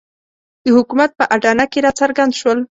[0.63, 2.59] د حکومت په اډانه کې راڅرګند شول.